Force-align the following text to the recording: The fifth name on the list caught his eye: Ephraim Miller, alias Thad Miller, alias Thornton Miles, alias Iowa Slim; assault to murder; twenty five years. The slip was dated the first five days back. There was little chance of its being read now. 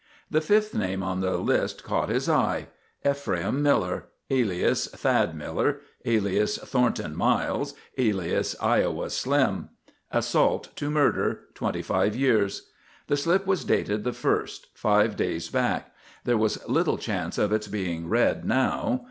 The 0.31 0.41
fifth 0.41 0.73
name 0.73 1.03
on 1.03 1.19
the 1.21 1.37
list 1.37 1.83
caught 1.83 2.09
his 2.09 2.27
eye: 2.27 2.69
Ephraim 3.07 3.61
Miller, 3.61 4.05
alias 4.31 4.87
Thad 4.87 5.35
Miller, 5.35 5.81
alias 6.05 6.57
Thornton 6.57 7.15
Miles, 7.15 7.75
alias 7.99 8.55
Iowa 8.59 9.11
Slim; 9.11 9.69
assault 10.09 10.75
to 10.77 10.89
murder; 10.89 11.41
twenty 11.53 11.83
five 11.83 12.15
years. 12.15 12.71
The 13.05 13.15
slip 13.15 13.45
was 13.45 13.63
dated 13.63 14.03
the 14.03 14.11
first 14.11 14.69
five 14.73 15.15
days 15.15 15.49
back. 15.49 15.93
There 16.23 16.35
was 16.35 16.67
little 16.67 16.97
chance 16.97 17.37
of 17.37 17.53
its 17.53 17.67
being 17.67 18.09
read 18.09 18.43
now. 18.43 18.99